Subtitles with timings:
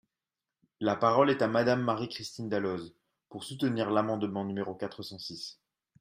[0.79, 2.95] La parole est à Madame Marie-Christine Dalloz,
[3.29, 5.59] pour soutenir l’amendement numéro quatre cent six.